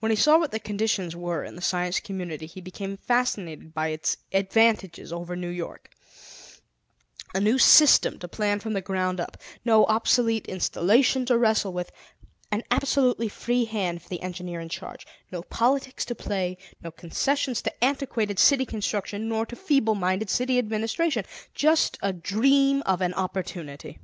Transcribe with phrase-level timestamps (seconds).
[0.00, 3.90] When he saw what the conditions were in the Science Community, he became fascinated by
[3.90, 5.88] its advantages over New York;
[7.32, 11.92] a new system to plan from the ground up; no obsolete installation to wrestle with;
[12.50, 17.62] an absolutely free hand for the engineer in charge; no politics to play; no concessions
[17.62, 21.24] to antiquated city construction, nor to feeble minded city administration
[21.54, 24.00] just a dream of an opportunity.